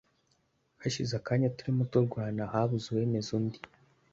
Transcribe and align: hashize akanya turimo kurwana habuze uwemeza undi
hashize 0.81 1.13
akanya 1.19 1.53
turimo 1.57 1.83
kurwana 1.91 2.41
habuze 2.51 2.85
uwemeza 2.89 3.29
undi 3.37 3.59